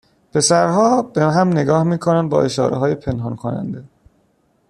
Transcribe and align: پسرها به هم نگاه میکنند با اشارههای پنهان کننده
پسرها 0.33 1.01
به 1.01 1.21
هم 1.23 1.49
نگاه 1.49 1.83
میکنند 1.83 2.29
با 2.29 2.43
اشارههای 2.43 2.95
پنهان 2.95 3.35
کننده 3.35 3.83